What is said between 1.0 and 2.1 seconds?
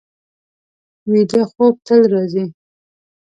ویده خوب تل